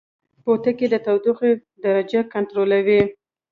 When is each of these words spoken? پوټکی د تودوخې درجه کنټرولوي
پوټکی 0.43 0.87
د 0.93 0.95
تودوخې 1.05 1.51
درجه 1.83 2.21
کنټرولوي 2.33 3.01